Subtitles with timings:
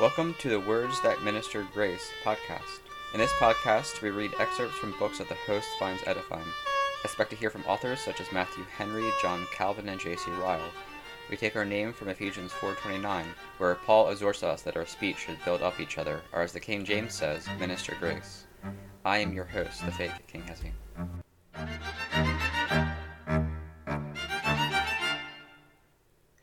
[0.00, 2.80] Welcome to the Words That Minister Grace podcast.
[3.12, 6.46] In this podcast, we read excerpts from books that the host finds edifying.
[7.04, 10.30] Expect to hear from authors such as Matthew Henry, John Calvin, and J.C.
[10.32, 10.60] Ryle.
[11.30, 13.26] We take our name from Ephesians 4:29,
[13.58, 16.60] where Paul exhorts us that our speech should build up each other, or as the
[16.60, 18.46] King James says, minister grace.
[19.04, 20.72] I am your host, the fake King Hezzy.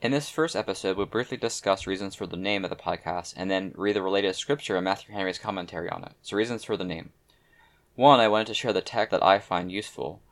[0.02, 3.50] In this first episode, we'll briefly discuss reasons for the name of the podcast and
[3.50, 6.12] then read the related scripture and Matthew Henry's commentary on it.
[6.22, 7.12] So, reasons for the name.
[7.96, 10.22] One, I wanted to share the text that I find useful.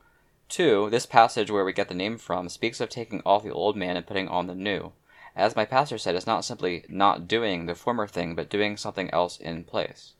[0.47, 3.77] Two, this passage where we get the name from speaks of taking off the old
[3.77, 4.91] man and putting on the new.
[5.35, 9.11] As my pastor said, it's not simply not doing the former thing, but doing something
[9.11, 10.13] else in place.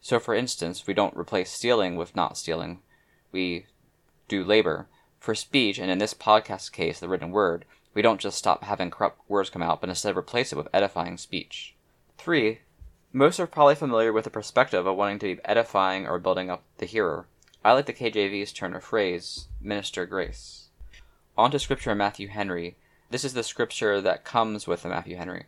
[0.00, 2.82] So, for instance, we don't replace stealing with not stealing,
[3.32, 3.66] we
[4.28, 4.86] do labor.
[5.18, 8.90] For speech, and in this podcast case, the written word, we don't just stop having
[8.90, 11.74] corrupt words come out, but instead replace it with edifying speech.
[12.18, 12.60] 3.
[13.12, 16.62] Most are probably familiar with the perspective of wanting to be edifying or building up
[16.78, 17.26] the hearer.
[17.64, 20.68] I like the KJV's turn of phrase, minister grace.
[21.36, 22.76] On to scripture in Matthew Henry.
[23.10, 25.44] This is the scripture that comes with the Matthew Henry.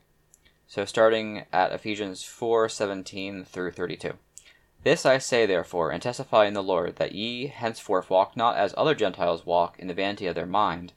[0.67, 4.19] So starting at Ephesians 4:17 through 32.
[4.83, 8.75] This I say therefore, and testify in the Lord, that ye henceforth walk not as
[8.77, 10.93] other Gentiles walk in the vanity of their mind,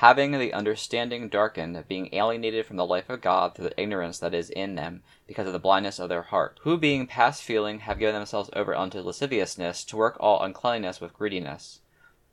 [0.00, 4.34] having the understanding darkened, being alienated from the life of God through the ignorance that
[4.34, 7.98] is in them, because of the blindness of their heart, who being past feeling have
[7.98, 11.80] given themselves over unto lasciviousness, to work all uncleanness with greediness.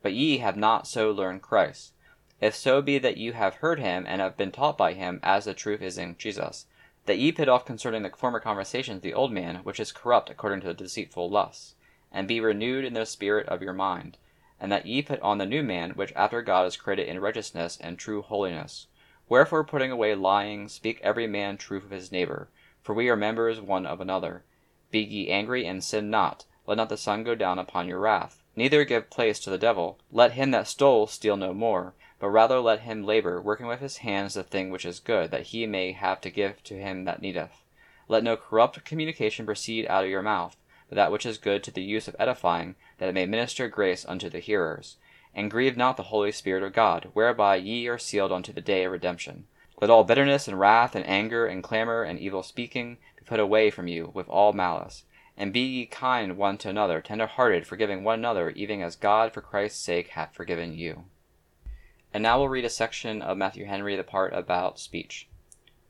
[0.02, 1.94] But ye have not so learned Christ.
[2.42, 5.46] If so be that you have heard him, and have been taught by him, as
[5.46, 6.66] the truth is in Jesus,
[7.06, 10.60] that ye put off concerning the former conversations the old man, which is corrupt according
[10.60, 11.76] to the deceitful lusts,
[12.12, 14.18] and be renewed in the spirit of your mind
[14.64, 17.78] and that ye put on the new man, which after God is created in righteousness
[17.82, 18.88] and true holiness.
[19.28, 22.48] Wherefore, putting away lying, speak every man truth of his neighbor,
[22.82, 24.46] for we are members one of another.
[24.90, 26.46] Be ye angry and sin not.
[26.66, 28.42] Let not the sun go down upon your wrath.
[28.56, 30.00] Neither give place to the devil.
[30.14, 33.98] Let him that stole steal no more, but rather let him labor, working with his
[33.98, 37.22] hands the thing which is good, that he may have to give to him that
[37.22, 37.66] needeth.
[38.08, 40.56] Let no corrupt communication proceed out of your mouth
[40.94, 44.30] that which is good to the use of edifying, that it may minister grace unto
[44.30, 44.98] the hearers.
[45.34, 48.84] And grieve not the Holy Spirit of God, whereby ye are sealed unto the day
[48.84, 49.46] of redemption.
[49.82, 53.70] Let all bitterness and wrath and anger and clamor and evil speaking be put away
[53.70, 55.04] from you with all malice.
[55.36, 59.34] And be ye kind one to another, tender hearted, forgiving one another, even as God
[59.34, 61.06] for Christ's sake hath forgiven you.
[62.14, 65.28] And now we'll read a section of Matthew Henry, the part about speech.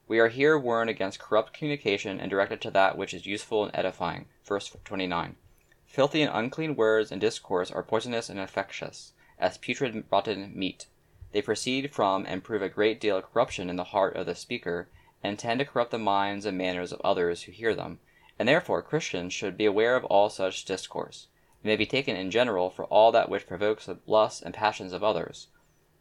[0.06, 3.72] We are here warned against corrupt communication and directed to that which is useful and
[3.74, 4.26] edifying.
[4.44, 5.38] Verse 29.
[5.86, 10.88] Filthy and unclean words and discourse are poisonous and infectious, as putrid rotten meat.
[11.32, 14.36] They proceed from and prove a great deal of corruption in the heart of the
[14.36, 14.90] speaker,
[15.24, 18.00] and tend to corrupt the minds and manners of others who hear them,
[18.38, 21.28] and therefore Christians should be aware of all such discourse.
[21.64, 24.92] It may be taken in general for all that which provokes the lusts and passions
[24.92, 25.48] of others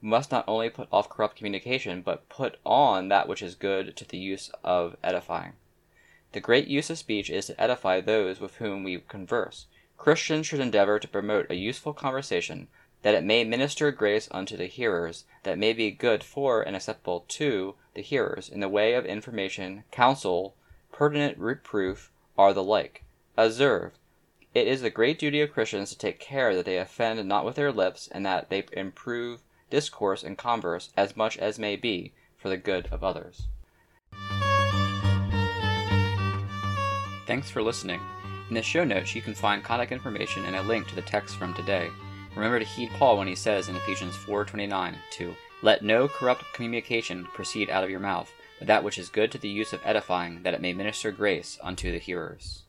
[0.02, 4.04] must not only put off corrupt communication, but put on that which is good to
[4.04, 5.52] the use of edifying.
[6.32, 9.66] The great use of speech is to edify those with whom we converse.
[9.96, 12.66] Christians should endeavor to promote a useful conversation,
[13.02, 17.24] that it may minister grace unto the hearers, that may be good for and acceptable
[17.28, 20.56] to the hearers, in the way of information, counsel,
[20.90, 23.04] pertinent reproof, or the like.
[23.36, 23.92] Observe,
[24.54, 27.54] it is the great duty of Christians to take care that they offend not with
[27.54, 29.40] their lips, and that they improve
[29.72, 33.48] discourse, and converse as much as may be for the good of others.
[37.26, 38.00] Thanks for listening.
[38.50, 41.36] In the show notes, you can find contact information and a link to the text
[41.36, 41.88] from today.
[42.36, 47.24] Remember to heed Paul when he says in Ephesians 4:29 to let no corrupt communication
[47.24, 50.42] proceed out of your mouth, but that which is good to the use of edifying,
[50.42, 52.64] that it may minister grace unto the hearers.